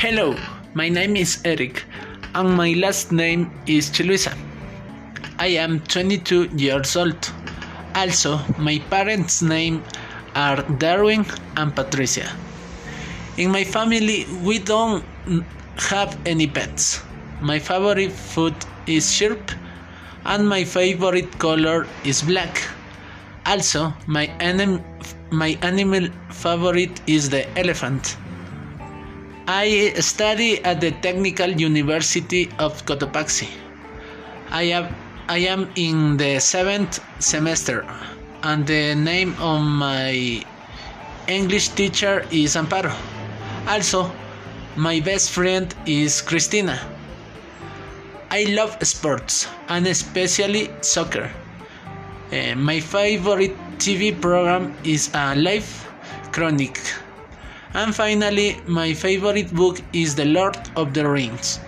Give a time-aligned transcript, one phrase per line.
[0.00, 0.34] Hello,
[0.72, 1.84] my name is Eric,
[2.34, 4.32] and my last name is Chiluisa.
[5.38, 7.30] I am 22 years old.
[7.94, 9.82] Also, my parents' name
[10.34, 11.26] are Darwin
[11.58, 12.26] and Patricia.
[13.36, 15.04] In my family, we don't
[15.90, 17.02] have any pets.
[17.42, 18.54] My favorite food
[18.86, 19.52] is sheep,
[20.24, 22.62] and my favorite color is black.
[23.44, 24.82] Also, my anim-
[25.30, 28.16] my animal favorite is the elephant.
[29.52, 33.48] I study at the Technical University of Cotopaxi.
[34.48, 34.94] I am
[35.28, 37.84] I am in the seventh semester,
[38.44, 40.44] and the name of my
[41.26, 42.94] English teacher is Amparo.
[43.66, 44.12] Also,
[44.76, 46.78] my best friend is Christina.
[48.30, 51.28] I love sports and especially soccer.
[52.30, 55.66] Uh, my favorite TV program is a live
[56.30, 56.78] chronic.
[57.72, 61.60] And finally, my favorite book is The Lord of the Rings.